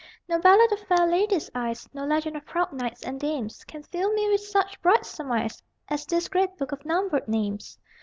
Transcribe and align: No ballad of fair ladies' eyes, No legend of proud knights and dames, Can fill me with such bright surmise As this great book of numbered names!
No 0.27 0.39
ballad 0.39 0.71
of 0.71 0.79
fair 0.79 1.05
ladies' 1.05 1.51
eyes, 1.53 1.87
No 1.93 2.03
legend 2.07 2.35
of 2.35 2.43
proud 2.47 2.73
knights 2.73 3.03
and 3.03 3.19
dames, 3.19 3.63
Can 3.65 3.83
fill 3.83 4.11
me 4.13 4.27
with 4.31 4.41
such 4.41 4.81
bright 4.81 5.05
surmise 5.05 5.61
As 5.89 6.07
this 6.07 6.27
great 6.27 6.57
book 6.57 6.71
of 6.71 6.83
numbered 6.85 7.27
names! 7.27 7.77